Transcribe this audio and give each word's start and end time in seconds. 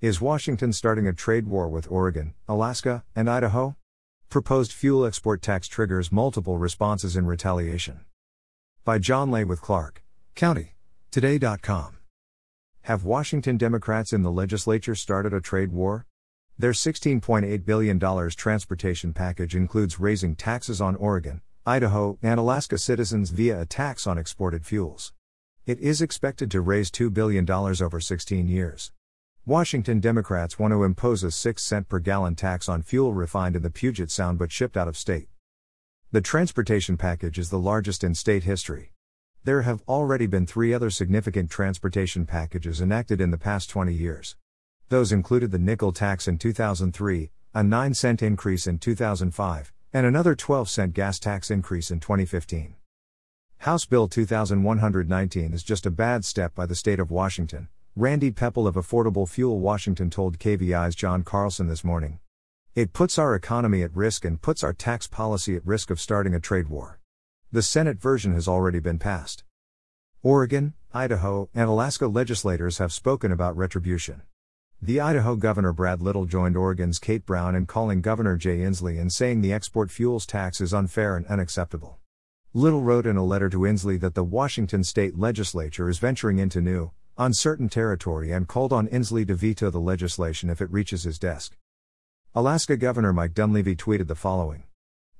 Is 0.00 0.20
Washington 0.20 0.72
starting 0.72 1.08
a 1.08 1.12
trade 1.12 1.48
war 1.48 1.68
with 1.68 1.90
Oregon, 1.90 2.34
Alaska, 2.46 3.02
and 3.16 3.28
Idaho? 3.28 3.74
Proposed 4.30 4.70
fuel 4.70 5.04
export 5.04 5.42
tax 5.42 5.66
triggers 5.66 6.12
multiple 6.12 6.56
responses 6.56 7.16
in 7.16 7.26
retaliation. 7.26 8.02
By 8.84 9.00
John 9.00 9.32
Lay 9.32 9.42
with 9.42 9.60
Clark 9.60 10.04
County. 10.36 10.76
Today.com. 11.10 11.96
Have 12.82 13.02
Washington 13.02 13.56
Democrats 13.56 14.12
in 14.12 14.22
the 14.22 14.30
legislature 14.30 14.94
started 14.94 15.34
a 15.34 15.40
trade 15.40 15.72
war? 15.72 16.06
Their 16.56 16.70
$16.8 16.70 17.64
billion 17.64 17.98
transportation 18.30 19.12
package 19.12 19.56
includes 19.56 19.98
raising 19.98 20.36
taxes 20.36 20.80
on 20.80 20.94
Oregon, 20.94 21.40
Idaho, 21.66 22.18
and 22.22 22.38
Alaska 22.38 22.78
citizens 22.78 23.30
via 23.30 23.62
a 23.62 23.66
tax 23.66 24.06
on 24.06 24.16
exported 24.16 24.64
fuels. 24.64 25.12
It 25.66 25.80
is 25.80 26.00
expected 26.00 26.52
to 26.52 26.60
raise 26.60 26.88
$2 26.92 27.12
billion 27.12 27.50
over 27.50 27.98
16 27.98 28.46
years. 28.46 28.92
Washington 29.48 29.98
Democrats 29.98 30.58
want 30.58 30.72
to 30.72 30.84
impose 30.84 31.24
a 31.24 31.30
6 31.30 31.62
cent 31.62 31.88
per 31.88 31.98
gallon 32.00 32.34
tax 32.34 32.68
on 32.68 32.82
fuel 32.82 33.14
refined 33.14 33.56
in 33.56 33.62
the 33.62 33.70
Puget 33.70 34.10
Sound 34.10 34.38
but 34.38 34.52
shipped 34.52 34.76
out 34.76 34.88
of 34.88 34.94
state. 34.94 35.30
The 36.12 36.20
transportation 36.20 36.98
package 36.98 37.38
is 37.38 37.48
the 37.48 37.58
largest 37.58 38.04
in 38.04 38.14
state 38.14 38.42
history. 38.42 38.92
There 39.44 39.62
have 39.62 39.80
already 39.88 40.26
been 40.26 40.46
three 40.46 40.74
other 40.74 40.90
significant 40.90 41.50
transportation 41.50 42.26
packages 42.26 42.82
enacted 42.82 43.22
in 43.22 43.30
the 43.30 43.38
past 43.38 43.70
20 43.70 43.90
years. 43.90 44.36
Those 44.90 45.12
included 45.12 45.50
the 45.50 45.58
nickel 45.58 45.92
tax 45.92 46.28
in 46.28 46.36
2003, 46.36 47.30
a 47.54 47.62
9 47.62 47.94
cent 47.94 48.22
increase 48.22 48.66
in 48.66 48.78
2005, 48.78 49.72
and 49.94 50.04
another 50.04 50.34
12 50.34 50.68
cent 50.68 50.92
gas 50.92 51.18
tax 51.18 51.50
increase 51.50 51.90
in 51.90 52.00
2015. 52.00 52.74
House 53.60 53.86
Bill 53.86 54.08
2119 54.08 55.54
is 55.54 55.62
just 55.62 55.86
a 55.86 55.90
bad 55.90 56.26
step 56.26 56.54
by 56.54 56.66
the 56.66 56.74
state 56.74 57.00
of 57.00 57.10
Washington, 57.10 57.68
Randy 57.96 58.30
Pepple 58.30 58.66
of 58.66 58.76
Affordable 58.76 59.28
Fuel 59.28 59.58
Washington 59.58 60.08
told 60.08 60.38
KVI's 60.38 60.94
John 60.94 61.22
Carlson 61.24 61.66
this 61.66 61.82
morning. 61.82 62.20
It 62.74 62.92
puts 62.92 63.18
our 63.18 63.34
economy 63.34 63.82
at 63.82 63.96
risk 63.96 64.24
and 64.24 64.40
puts 64.40 64.62
our 64.62 64.72
tax 64.72 65.08
policy 65.08 65.56
at 65.56 65.66
risk 65.66 65.90
of 65.90 66.00
starting 66.00 66.34
a 66.34 66.40
trade 66.40 66.68
war. 66.68 67.00
The 67.50 67.62
Senate 67.62 68.00
version 68.00 68.34
has 68.34 68.46
already 68.46 68.78
been 68.78 68.98
passed. 68.98 69.42
Oregon, 70.22 70.74
Idaho, 70.94 71.48
and 71.54 71.68
Alaska 71.68 72.06
legislators 72.06 72.78
have 72.78 72.92
spoken 72.92 73.32
about 73.32 73.56
retribution. 73.56 74.22
The 74.80 75.00
Idaho 75.00 75.34
Governor 75.34 75.72
Brad 75.72 76.00
Little 76.00 76.24
joined 76.24 76.56
Oregon's 76.56 77.00
Kate 77.00 77.26
Brown 77.26 77.56
in 77.56 77.66
calling 77.66 78.00
Governor 78.00 78.36
Jay 78.36 78.58
Inslee 78.58 79.00
and 79.00 79.12
saying 79.12 79.40
the 79.40 79.52
export 79.52 79.90
fuels 79.90 80.24
tax 80.24 80.60
is 80.60 80.72
unfair 80.72 81.16
and 81.16 81.26
unacceptable. 81.26 81.98
Little 82.54 82.82
wrote 82.82 83.06
in 83.06 83.16
a 83.16 83.24
letter 83.24 83.48
to 83.48 83.58
Inslee 83.66 83.98
that 83.98 84.14
the 84.14 84.22
Washington 84.22 84.84
state 84.84 85.18
legislature 85.18 85.88
is 85.88 85.98
venturing 85.98 86.38
into 86.38 86.60
new, 86.60 86.92
uncertain 87.18 87.68
territory 87.68 88.32
and 88.32 88.48
called 88.48 88.72
on 88.72 88.88
Inslee 88.88 89.26
to 89.26 89.34
veto 89.34 89.70
the 89.70 89.80
legislation 89.80 90.48
if 90.48 90.60
it 90.60 90.70
reaches 90.70 91.02
his 91.02 91.18
desk. 91.18 91.56
Alaska 92.34 92.76
Governor 92.76 93.12
Mike 93.12 93.34
Dunleavy 93.34 93.74
tweeted 93.74 94.06
the 94.06 94.14
following 94.14 94.62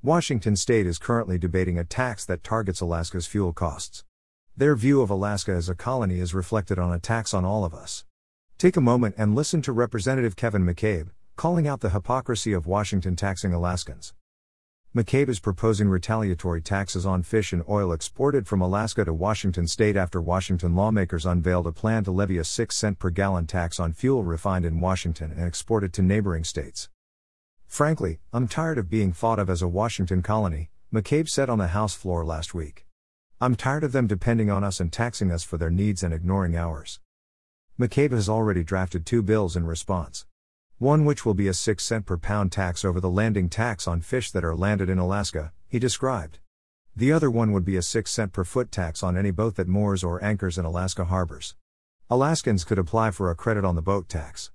Washington 0.03 0.55
state 0.55 0.87
is 0.87 0.97
currently 0.97 1.39
debating 1.39 1.77
a 1.77 1.85
tax 1.85 2.25
that 2.25 2.45
targets 2.45 2.81
Alaska's 2.81 3.27
fuel 3.27 3.53
costs. 3.53 4.05
Their 4.57 4.77
view 4.77 5.03
of 5.03 5.11
Alaska 5.11 5.53
as 5.53 5.69
a 5.69 5.75
colony 5.75 6.21
is 6.21 6.35
reflected 6.35 6.79
on 6.79 6.93
a 6.93 7.01
tax 7.01 7.35
on 7.35 7.45
all 7.45 7.65
of 7.65 7.75
us. 7.75 8.05
Take 8.59 8.77
a 8.77 8.81
moment 8.81 9.17
and 9.19 9.35
listen 9.35 9.61
to 9.63 9.73
Representative 9.73 10.37
Kevin 10.37 10.65
McCabe, 10.65 11.11
calling 11.37 11.67
out 11.67 11.81
the 11.81 11.91
hypocrisy 11.91 12.53
of 12.53 12.67
Washington 12.67 13.17
taxing 13.17 13.53
Alaskans. 13.53 14.15
McCabe 14.97 15.29
is 15.29 15.39
proposing 15.39 15.91
retaliatory 15.91 16.63
taxes 16.63 17.05
on 17.05 17.23
fish 17.23 17.53
and 17.53 17.63
oil 17.69 17.93
exported 17.93 18.47
from 18.47 18.63
Alaska 18.63 19.05
to 19.05 19.13
Washington 19.13 19.67
state 19.67 19.97
after 19.97 20.19
Washington 20.19 20.75
lawmakers 20.75 21.27
unveiled 21.27 21.67
a 21.67 21.73
plan 21.73 22.05
to 22.05 22.11
levy 22.11 22.39
a 22.39 22.45
6 22.45 22.75
cent 22.75 22.99
per 22.99 23.11
gallon 23.11 23.47
tax 23.47 23.79
on 23.79 23.93
fuel 23.93 24.25
refined 24.25 24.65
in 24.65 24.81
Washington 24.81 25.31
and 25.31 25.47
exported 25.47 25.93
to 25.93 26.01
neighboring 26.01 26.43
states. 26.43 26.89
Frankly, 27.67 28.19
I'm 28.33 28.49
tired 28.49 28.79
of 28.79 28.89
being 28.89 29.13
thought 29.13 29.39
of 29.39 29.51
as 29.51 29.61
a 29.61 29.69
Washington 29.69 30.23
colony, 30.23 30.71
McCabe 30.91 31.29
said 31.29 31.51
on 31.51 31.59
the 31.59 31.69
House 31.69 31.95
floor 31.95 32.25
last 32.25 32.55
week. 32.55 32.87
I'm 33.43 33.57
tired 33.57 33.85
of 33.85 33.93
them 33.93 34.07
depending 34.07 34.51
on 34.51 34.65
us 34.65 34.81
and 34.81 34.91
taxing 34.91 35.31
us 35.31 35.45
for 35.45 35.59
their 35.59 35.71
needs 35.71 36.03
and 36.03 36.15
ignoring 36.15 36.57
ours. 36.57 36.99
McCabe 37.79 38.13
has 38.13 38.27
already 38.27 38.65
drafted 38.65 39.05
two 39.05 39.23
bills 39.23 39.55
in 39.55 39.67
response. 39.67 40.25
One 40.79 41.05
which 41.05 41.27
will 41.27 41.35
be 41.35 41.49
a 41.49 41.55
6 41.55 41.83
cent 41.83 42.07
per 42.07 42.17
pound 42.17 42.53
tax 42.53 42.85
over 42.85 43.01
the 43.01 43.11
landing 43.11 43.49
tax 43.49 43.89
on 43.89 44.01
fish 44.01 44.31
that 44.31 44.45
are 44.45 44.55
landed 44.55 44.89
in 44.89 44.97
Alaska, 44.97 45.53
he 45.67 45.81
described. 45.81 46.39
The 46.95 47.11
other 47.11 47.29
one 47.33 47.51
would 47.51 47.65
be 47.65 47.75
a 47.75 47.83
6 47.83 48.09
cent 48.09 48.33
per 48.33 48.45
foot 48.45 48.71
tax 48.71 49.03
on 49.03 49.17
any 49.17 49.33
boat 49.33 49.57
that 49.57 49.67
moors 49.67 50.05
or 50.05 50.23
anchors 50.23 50.57
in 50.57 50.65
Alaska 50.65 51.07
harbors. 51.07 51.57
Alaskans 52.09 52.63
could 52.63 52.79
apply 52.79 53.11
for 53.11 53.29
a 53.29 53.35
credit 53.35 53.65
on 53.65 53.75
the 53.75 53.83
boat 53.83 54.09
tax. 54.09 54.53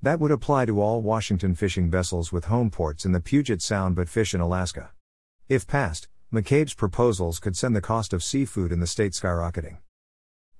That 0.00 0.20
would 0.20 0.30
apply 0.30 0.66
to 0.66 0.80
all 0.80 1.02
Washington 1.02 1.56
fishing 1.56 1.90
vessels 1.90 2.30
with 2.30 2.44
home 2.44 2.70
ports 2.70 3.04
in 3.04 3.10
the 3.10 3.18
Puget 3.18 3.60
Sound 3.60 3.96
but 3.96 4.08
fish 4.08 4.32
in 4.32 4.40
Alaska. 4.40 4.92
If 5.48 5.66
passed, 5.66 6.06
McCabe's 6.32 6.74
proposals 6.74 7.40
could 7.40 7.56
send 7.56 7.74
the 7.74 7.80
cost 7.80 8.12
of 8.12 8.22
seafood 8.22 8.70
in 8.70 8.78
the 8.78 8.86
state 8.86 9.14
skyrocketing. 9.14 9.78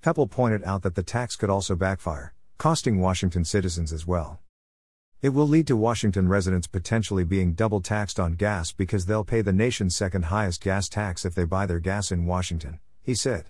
Pepple 0.01 0.27
pointed 0.27 0.65
out 0.65 0.81
that 0.81 0.95
the 0.95 1.01
tax 1.01 1.37
could 1.37 1.49
also 1.49 1.77
backfire, 1.77 2.33
costing 2.57 2.99
Washington 2.99 3.45
citizens 3.45 3.93
as 3.93 4.05
well. 4.05 4.41
It 5.21 5.35
will 5.35 5.47
lead 5.47 5.67
to 5.67 5.75
Washington 5.75 6.27
residents 6.27 6.65
potentially 6.65 7.23
being 7.23 7.53
double 7.53 7.79
taxed 7.79 8.19
on 8.19 8.33
gas 8.33 8.71
because 8.71 9.05
they'll 9.05 9.23
pay 9.23 9.41
the 9.41 9.53
nation's 9.53 9.95
second 9.95 10.25
highest 10.25 10.63
gas 10.63 10.89
tax 10.89 11.25
if 11.25 11.35
they 11.35 11.43
buy 11.43 11.67
their 11.67 11.79
gas 11.79 12.11
in 12.11 12.25
Washington, 12.25 12.79
he 13.03 13.13
said. 13.13 13.45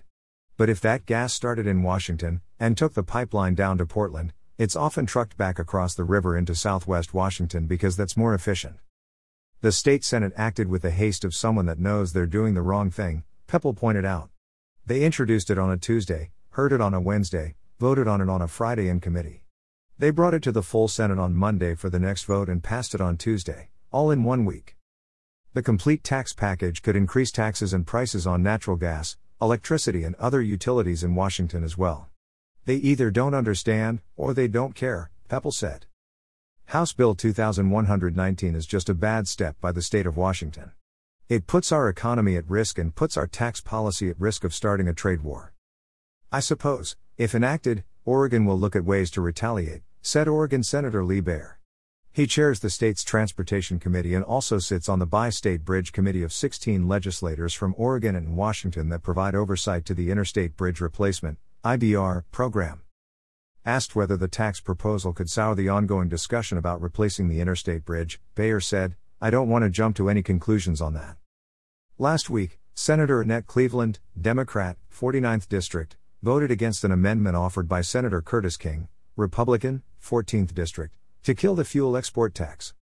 But 0.58 0.68
if 0.68 0.82
that 0.82 1.06
gas 1.06 1.32
started 1.32 1.66
in 1.66 1.82
Washington, 1.82 2.42
and 2.60 2.76
took 2.76 2.92
the 2.92 3.02
pipeline 3.02 3.54
down 3.54 3.78
to 3.78 3.86
Portland, 3.86 4.34
it's 4.58 4.76
often 4.76 5.06
trucked 5.06 5.38
back 5.38 5.58
across 5.58 5.94
the 5.94 6.04
river 6.04 6.36
into 6.36 6.54
southwest 6.54 7.14
Washington 7.14 7.66
because 7.66 7.96
that's 7.96 8.18
more 8.18 8.34
efficient. 8.34 8.76
The 9.62 9.72
state 9.72 10.04
Senate 10.04 10.34
acted 10.36 10.68
with 10.68 10.82
the 10.82 10.90
haste 10.90 11.24
of 11.24 11.34
someone 11.34 11.64
that 11.66 11.78
knows 11.78 12.12
they're 12.12 12.26
doing 12.26 12.52
the 12.52 12.60
wrong 12.60 12.90
thing, 12.90 13.24
Pepple 13.46 13.72
pointed 13.72 14.04
out. 14.04 14.28
They 14.84 15.04
introduced 15.04 15.48
it 15.48 15.58
on 15.58 15.70
a 15.70 15.78
Tuesday, 15.78 16.32
heard 16.50 16.74
it 16.74 16.82
on 16.82 16.92
a 16.92 17.00
Wednesday, 17.00 17.54
voted 17.80 18.06
on 18.06 18.20
it 18.20 18.28
on 18.28 18.42
a 18.42 18.46
Friday 18.46 18.88
in 18.88 19.00
committee. 19.00 19.41
They 20.02 20.10
brought 20.10 20.34
it 20.34 20.42
to 20.42 20.50
the 20.50 20.64
full 20.64 20.88
Senate 20.88 21.20
on 21.20 21.36
Monday 21.36 21.76
for 21.76 21.88
the 21.88 22.00
next 22.00 22.24
vote 22.24 22.48
and 22.48 22.60
passed 22.60 22.92
it 22.92 23.00
on 23.00 23.16
Tuesday, 23.16 23.68
all 23.92 24.10
in 24.10 24.24
one 24.24 24.44
week. 24.44 24.76
The 25.54 25.62
complete 25.62 26.02
tax 26.02 26.32
package 26.32 26.82
could 26.82 26.96
increase 26.96 27.30
taxes 27.30 27.72
and 27.72 27.86
prices 27.86 28.26
on 28.26 28.42
natural 28.42 28.76
gas, 28.76 29.16
electricity, 29.40 30.02
and 30.02 30.16
other 30.16 30.42
utilities 30.42 31.04
in 31.04 31.14
Washington 31.14 31.62
as 31.62 31.78
well. 31.78 32.08
They 32.64 32.74
either 32.74 33.12
don't 33.12 33.32
understand, 33.32 34.00
or 34.16 34.34
they 34.34 34.48
don't 34.48 34.74
care, 34.74 35.12
Pepple 35.28 35.52
said. 35.52 35.86
House 36.64 36.92
Bill 36.92 37.14
2119 37.14 38.56
is 38.56 38.66
just 38.66 38.88
a 38.88 38.94
bad 38.94 39.28
step 39.28 39.54
by 39.60 39.70
the 39.70 39.82
state 39.82 40.06
of 40.06 40.16
Washington. 40.16 40.72
It 41.28 41.46
puts 41.46 41.70
our 41.70 41.88
economy 41.88 42.34
at 42.34 42.50
risk 42.50 42.76
and 42.76 42.92
puts 42.92 43.16
our 43.16 43.28
tax 43.28 43.60
policy 43.60 44.10
at 44.10 44.20
risk 44.20 44.42
of 44.42 44.52
starting 44.52 44.88
a 44.88 44.94
trade 44.94 45.20
war. 45.20 45.52
I 46.32 46.40
suppose, 46.40 46.96
if 47.16 47.36
enacted, 47.36 47.84
Oregon 48.04 48.44
will 48.44 48.58
look 48.58 48.74
at 48.74 48.84
ways 48.84 49.08
to 49.12 49.20
retaliate, 49.20 49.82
said 50.04 50.26
Oregon 50.26 50.64
Senator 50.64 51.04
Lee 51.04 51.20
Beyer. 51.20 51.60
He 52.12 52.26
chairs 52.26 52.58
the 52.58 52.70
state's 52.70 53.04
Transportation 53.04 53.78
Committee 53.78 54.14
and 54.14 54.24
also 54.24 54.58
sits 54.58 54.88
on 54.88 54.98
the 54.98 55.06
Bi 55.06 55.30
State 55.30 55.64
Bridge 55.64 55.92
Committee 55.92 56.24
of 56.24 56.32
16 56.32 56.88
legislators 56.88 57.54
from 57.54 57.72
Oregon 57.78 58.16
and 58.16 58.36
Washington 58.36 58.88
that 58.88 59.04
provide 59.04 59.36
oversight 59.36 59.84
to 59.84 59.94
the 59.94 60.10
Interstate 60.10 60.56
Bridge 60.56 60.80
Replacement 60.80 61.38
IBR, 61.64 62.24
program. 62.32 62.82
Asked 63.64 63.94
whether 63.94 64.16
the 64.16 64.26
tax 64.26 64.60
proposal 64.60 65.12
could 65.12 65.30
sour 65.30 65.54
the 65.54 65.68
ongoing 65.68 66.08
discussion 66.08 66.58
about 66.58 66.82
replacing 66.82 67.28
the 67.28 67.40
interstate 67.40 67.84
bridge, 67.84 68.20
Beyer 68.34 68.58
said, 68.58 68.96
I 69.20 69.30
don't 69.30 69.48
want 69.48 69.62
to 69.62 69.70
jump 69.70 69.94
to 69.96 70.10
any 70.10 70.24
conclusions 70.24 70.80
on 70.80 70.94
that. 70.94 71.16
Last 71.96 72.28
week, 72.28 72.58
Senator 72.74 73.20
Annette 73.20 73.46
Cleveland, 73.46 74.00
Democrat, 74.20 74.78
49th 74.92 75.48
District, 75.48 75.96
voted 76.24 76.50
against 76.50 76.82
an 76.82 76.90
amendment 76.90 77.36
offered 77.36 77.68
by 77.68 77.82
Senator 77.82 78.20
Curtis 78.20 78.56
King, 78.56 78.88
Republican, 79.14 79.84
14th 80.02 80.54
District, 80.54 80.94
to 81.22 81.34
kill 81.34 81.54
the 81.54 81.64
fuel 81.64 81.96
export 81.96 82.34
tax. 82.34 82.74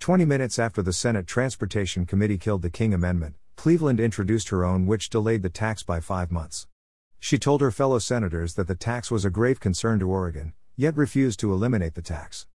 20 0.00 0.24
minutes 0.24 0.58
after 0.58 0.82
the 0.82 0.92
Senate 0.92 1.26
Transportation 1.26 2.04
Committee 2.04 2.36
killed 2.36 2.62
the 2.62 2.70
King 2.70 2.92
Amendment, 2.92 3.36
Cleveland 3.56 4.00
introduced 4.00 4.48
her 4.50 4.64
own, 4.64 4.86
which 4.86 5.08
delayed 5.08 5.42
the 5.42 5.48
tax 5.48 5.82
by 5.82 6.00
five 6.00 6.30
months. 6.30 6.66
She 7.18 7.38
told 7.38 7.60
her 7.60 7.70
fellow 7.70 7.98
senators 7.98 8.54
that 8.54 8.66
the 8.66 8.74
tax 8.74 9.10
was 9.10 9.24
a 9.24 9.30
grave 9.30 9.60
concern 9.60 9.98
to 10.00 10.10
Oregon, 10.10 10.52
yet 10.76 10.96
refused 10.96 11.40
to 11.40 11.52
eliminate 11.52 11.94
the 11.94 12.02
tax. 12.02 12.46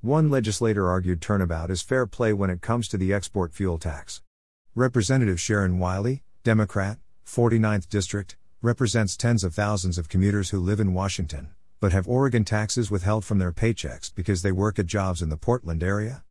One 0.00 0.30
legislator 0.30 0.88
argued 0.88 1.20
turnabout 1.20 1.70
is 1.70 1.82
fair 1.82 2.06
play 2.06 2.32
when 2.32 2.48
it 2.48 2.62
comes 2.62 2.88
to 2.88 2.96
the 2.96 3.12
export 3.12 3.52
fuel 3.52 3.76
tax. 3.76 4.22
Representative 4.74 5.38
Sharon 5.38 5.78
Wylie, 5.78 6.22
Democrat, 6.44 6.98
49th 7.26 7.88
District, 7.88 8.36
represents 8.62 9.16
tens 9.16 9.44
of 9.44 9.52
thousands 9.52 9.98
of 9.98 10.08
commuters 10.08 10.50
who 10.50 10.60
live 10.60 10.80
in 10.80 10.94
Washington, 10.94 11.48
but 11.80 11.92
have 11.92 12.06
Oregon 12.06 12.44
taxes 12.44 12.90
withheld 12.90 13.24
from 13.24 13.38
their 13.38 13.52
paychecks 13.52 14.14
because 14.14 14.42
they 14.42 14.52
work 14.52 14.78
at 14.78 14.86
jobs 14.86 15.22
in 15.22 15.30
the 15.30 15.36
Portland 15.38 15.82
area? 15.82 16.22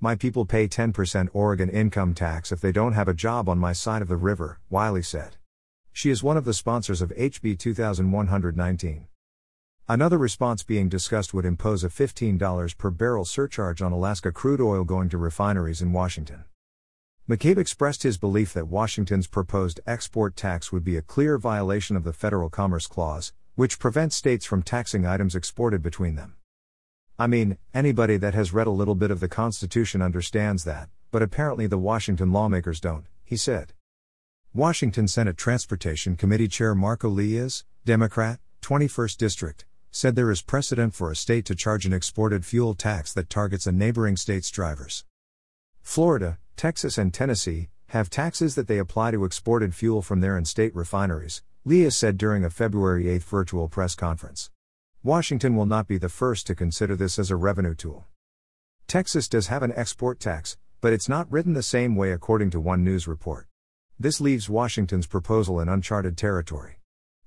My 0.00 0.14
people 0.14 0.46
pay 0.46 0.68
10% 0.68 1.28
Oregon 1.32 1.68
income 1.68 2.14
tax 2.14 2.52
if 2.52 2.60
they 2.60 2.70
don't 2.70 2.92
have 2.92 3.08
a 3.08 3.14
job 3.14 3.48
on 3.48 3.58
my 3.58 3.72
side 3.72 4.02
of 4.02 4.08
the 4.08 4.16
river, 4.16 4.60
Wylie 4.70 5.02
said. 5.02 5.36
She 5.92 6.10
is 6.10 6.22
one 6.22 6.36
of 6.36 6.44
the 6.44 6.54
sponsors 6.54 7.02
of 7.02 7.10
HB 7.10 7.58
2119. 7.58 9.08
Another 9.88 10.18
response 10.18 10.62
being 10.62 10.88
discussed 10.88 11.34
would 11.34 11.44
impose 11.44 11.82
a 11.82 11.88
$15 11.88 12.78
per 12.78 12.90
barrel 12.90 13.24
surcharge 13.24 13.82
on 13.82 13.90
Alaska 13.90 14.30
crude 14.30 14.60
oil 14.60 14.84
going 14.84 15.08
to 15.08 15.18
refineries 15.18 15.82
in 15.82 15.92
Washington. 15.92 16.44
McCabe 17.28 17.58
expressed 17.58 18.04
his 18.04 18.16
belief 18.16 18.54
that 18.54 18.68
Washington's 18.68 19.26
proposed 19.26 19.80
export 19.86 20.36
tax 20.36 20.70
would 20.70 20.84
be 20.84 20.96
a 20.96 21.02
clear 21.02 21.36
violation 21.36 21.96
of 21.96 22.04
the 22.04 22.12
Federal 22.12 22.48
Commerce 22.48 22.86
Clause, 22.86 23.32
which 23.58 23.80
prevents 23.80 24.14
states 24.14 24.46
from 24.46 24.62
taxing 24.62 25.04
items 25.04 25.34
exported 25.34 25.82
between 25.82 26.14
them. 26.14 26.36
I 27.18 27.26
mean, 27.26 27.58
anybody 27.74 28.16
that 28.16 28.32
has 28.32 28.52
read 28.52 28.68
a 28.68 28.70
little 28.70 28.94
bit 28.94 29.10
of 29.10 29.18
the 29.18 29.26
Constitution 29.26 30.00
understands 30.00 30.62
that, 30.62 30.88
but 31.10 31.22
apparently 31.22 31.66
the 31.66 31.76
Washington 31.76 32.32
lawmakers 32.32 32.78
don't, 32.78 33.06
he 33.24 33.36
said. 33.36 33.72
Washington 34.54 35.08
Senate 35.08 35.36
Transportation 35.36 36.14
Committee 36.14 36.46
Chair 36.46 36.76
Marko 36.76 37.10
Liias, 37.10 37.64
Democrat, 37.84 38.38
21st 38.62 39.16
District, 39.16 39.66
said 39.90 40.14
there 40.14 40.30
is 40.30 40.40
precedent 40.40 40.94
for 40.94 41.10
a 41.10 41.16
state 41.16 41.44
to 41.46 41.56
charge 41.56 41.84
an 41.84 41.92
exported 41.92 42.46
fuel 42.46 42.74
tax 42.74 43.12
that 43.12 43.28
targets 43.28 43.66
a 43.66 43.72
neighboring 43.72 44.16
state's 44.16 44.52
drivers. 44.52 45.04
Florida, 45.82 46.38
Texas, 46.54 46.96
and 46.96 47.12
Tennessee 47.12 47.70
have 47.88 48.08
taxes 48.08 48.54
that 48.54 48.68
they 48.68 48.78
apply 48.78 49.10
to 49.10 49.24
exported 49.24 49.74
fuel 49.74 50.00
from 50.00 50.20
their 50.20 50.38
in 50.38 50.44
state 50.44 50.76
refineries, 50.76 51.42
Liias 51.68 51.92
said 51.92 52.16
during 52.16 52.46
a 52.46 52.48
February 52.48 53.10
8 53.10 53.22
virtual 53.24 53.68
press 53.68 53.94
conference. 53.94 54.50
Washington 55.02 55.54
will 55.54 55.66
not 55.66 55.86
be 55.86 55.98
the 55.98 56.08
first 56.08 56.46
to 56.46 56.54
consider 56.54 56.96
this 56.96 57.18
as 57.18 57.30
a 57.30 57.36
revenue 57.36 57.74
tool. 57.74 58.06
Texas 58.86 59.28
does 59.28 59.48
have 59.48 59.62
an 59.62 59.74
export 59.76 60.18
tax, 60.18 60.56
but 60.80 60.94
it's 60.94 61.10
not 61.10 61.30
written 61.30 61.52
the 61.52 61.62
same 61.62 61.94
way 61.94 62.10
according 62.10 62.48
to 62.48 62.58
one 62.58 62.82
news 62.82 63.06
report. 63.06 63.48
This 64.00 64.18
leaves 64.18 64.48
Washington's 64.48 65.06
proposal 65.06 65.60
in 65.60 65.68
uncharted 65.68 66.16
territory. 66.16 66.80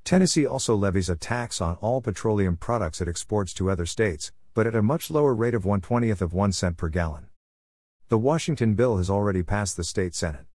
Tennessee 0.03 0.47
also 0.47 0.75
levies 0.75 1.07
a 1.07 1.15
tax 1.15 1.61
on 1.61 1.75
all 1.75 2.01
petroleum 2.01 2.57
products 2.57 2.99
it 2.99 3.07
exports 3.07 3.53
to 3.53 3.69
other 3.69 3.85
states, 3.85 4.31
but 4.55 4.65
at 4.65 4.73
a 4.73 4.81
much 4.81 5.11
lower 5.11 5.35
rate 5.35 5.53
of 5.53 5.65
1/20th 5.65 6.19
of 6.19 6.33
1 6.33 6.51
cent 6.51 6.77
per 6.77 6.89
gallon. 6.89 7.27
The 8.07 8.17
Washington 8.17 8.73
bill 8.73 8.97
has 8.97 9.07
already 9.07 9.43
passed 9.43 9.77
the 9.77 9.83
state 9.83 10.15
Senate. 10.15 10.47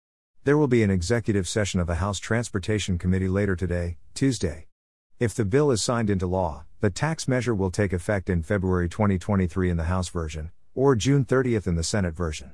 There 0.45 0.59
will 0.59 0.69
be 0.69 0.83
an 0.83 0.91
executive 0.91 1.49
session 1.49 1.81
of 1.81 1.87
the 1.87 1.95
House 1.95 2.19
Transportation 2.19 2.99
Committee 2.99 3.29
later 3.29 3.57
today, 3.57 3.97
Tuesday. 4.13 4.67
If 5.19 5.35
the 5.35 5.47
bill 5.47 5.71
is 5.71 5.83
signed 5.83 6.11
into 6.11 6.27
law, 6.27 6.67
the 6.81 6.91
tax 6.91 7.27
measure 7.27 7.55
will 7.55 7.71
take 7.71 7.95
effect 7.95 8.29
in 8.29 8.43
February 8.43 8.91
2023 8.91 9.71
in 9.71 9.79
the 9.79 9.85
House 9.85 10.11
version, 10.11 10.51
or 10.75 10.97
June 10.97 11.25
30th 11.25 11.67
in 11.67 11.77
the 11.77 11.83
Senate 11.83 12.15
version. 12.15 12.53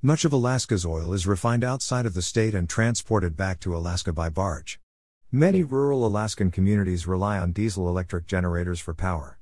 Much 0.00 0.24
of 0.24 0.32
Alaska's 0.32 0.86
oil 0.86 1.12
is 1.12 1.26
refined 1.26 1.62
outside 1.62 2.06
of 2.06 2.14
the 2.14 2.22
state 2.22 2.54
and 2.54 2.66
transported 2.66 3.36
back 3.36 3.60
to 3.60 3.76
Alaska 3.76 4.10
by 4.10 4.30
barge. 4.30 4.80
Many 5.30 5.62
rural 5.62 6.06
Alaskan 6.06 6.50
communities 6.50 7.06
rely 7.06 7.38
on 7.38 7.52
diesel 7.52 7.90
electric 7.90 8.26
generators 8.26 8.80
for 8.80 8.94
power. 8.94 9.38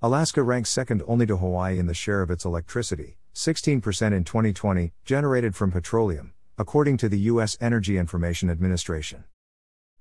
Alaska 0.00 0.42
ranks 0.42 0.70
second 0.70 1.02
only 1.06 1.26
to 1.26 1.36
Hawaii 1.36 1.78
in 1.78 1.84
the 1.84 1.92
share 1.92 2.22
of 2.22 2.30
its 2.30 2.46
electricity, 2.46 3.18
16% 3.34 3.74
in 4.14 4.24
2020, 4.24 4.94
generated 5.04 5.54
from 5.54 5.70
petroleum, 5.70 6.32
according 6.60 6.98
to 6.98 7.08
the 7.08 7.20
U.S. 7.20 7.56
Energy 7.58 7.96
Information 7.96 8.50
Administration. 8.50 9.24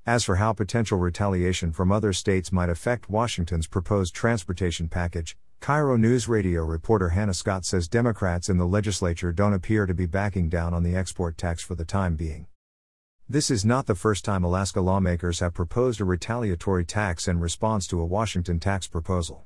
As 0.05 0.25
for 0.25 0.35
how 0.35 0.51
potential 0.51 0.97
retaliation 0.97 1.71
from 1.71 1.89
other 1.89 2.11
states 2.11 2.51
might 2.51 2.67
affect 2.67 3.09
Washington's 3.09 3.65
proposed 3.65 4.13
transportation 4.13 4.89
package, 4.89 5.37
KIRO 5.61 5.97
News 5.97 6.27
Radio 6.27 6.65
reporter 6.65 7.09
Hannah 7.09 7.33
Scott 7.33 7.63
says 7.63 7.87
Democrats 7.87 8.49
in 8.49 8.57
the 8.57 8.67
legislature 8.67 9.31
don't 9.31 9.53
appear 9.53 9.85
to 9.85 9.93
be 9.93 10.05
backing 10.05 10.49
down 10.49 10.73
on 10.73 10.83
the 10.83 10.97
export 10.97 11.37
tax 11.37 11.63
for 11.63 11.75
the 11.75 11.85
time 11.85 12.17
being. 12.17 12.45
This 13.29 13.49
is 13.49 13.63
not 13.63 13.85
the 13.85 13.95
first 13.95 14.25
time 14.25 14.43
Alaska 14.43 14.81
lawmakers 14.81 15.39
have 15.39 15.53
proposed 15.53 16.01
a 16.01 16.03
retaliatory 16.03 16.83
tax 16.83 17.29
in 17.29 17.39
response 17.39 17.87
to 17.87 18.01
a 18.01 18.05
Washington 18.05 18.59
tax 18.59 18.85
proposal. 18.85 19.45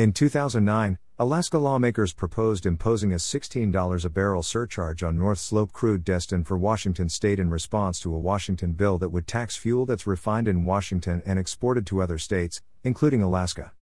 In 0.00 0.14
2009, 0.14 0.96
Alaska 1.18 1.58
lawmakers 1.58 2.14
proposed 2.14 2.64
imposing 2.64 3.12
a 3.12 3.16
$16 3.16 4.02
a 4.02 4.08
barrel 4.08 4.42
surcharge 4.42 5.02
on 5.02 5.18
North 5.18 5.38
Slope 5.38 5.72
crude 5.72 6.04
destined 6.04 6.46
for 6.46 6.56
Washington 6.56 7.10
state 7.10 7.38
in 7.38 7.50
response 7.50 8.00
to 8.00 8.14
a 8.14 8.18
Washington 8.18 8.72
bill 8.72 8.96
that 8.96 9.10
would 9.10 9.26
tax 9.26 9.56
fuel 9.56 9.84
that's 9.84 10.06
refined 10.06 10.48
in 10.48 10.64
Washington 10.64 11.22
and 11.26 11.38
exported 11.38 11.86
to 11.86 12.00
other 12.00 12.16
states, 12.16 12.62
including 12.82 13.22
Alaska. 13.22 13.72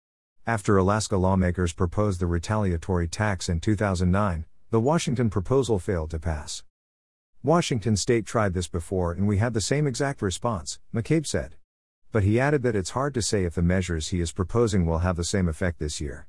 After 0.45 0.77
Alaska 0.77 1.17
lawmakers 1.17 1.73
proposed 1.73 2.19
the 2.19 2.27
retaliatory 2.27 3.07
tax 3.07 3.49
in 3.49 3.61
2009, 3.61 4.45
the 4.71 4.81
Washington 4.81 5.31
proposal 5.31 5.79
failed 5.79 6.11
to 6.11 6.19
pass. 6.19 6.65
Washington 7.45 7.97
state 7.97 8.27
tried 8.27 8.55
this 8.55 8.67
before 8.67 9.13
and 9.13 9.29
we 9.29 9.39
had 9.39 9.55
the 9.55 9.61
same 9.61 9.87
exact 9.87 10.21
response, 10.21 10.81
McCabe 10.93 11.29
said. 11.29 11.55
But 12.11 12.23
he 12.23 12.41
added 12.41 12.63
that 12.63 12.75
it's 12.75 12.91
hard 12.91 13.13
to 13.15 13.23
say 13.23 13.45
if 13.45 13.55
the 13.55 13.63
measures 13.63 14.09
he 14.09 14.21
is 14.21 14.33
proposing 14.33 14.87
will 14.87 14.99
have 14.99 15.17
the 15.17 15.25
same 15.25 15.49
effect 15.49 15.79
this 15.79 16.01
year. 16.01 16.27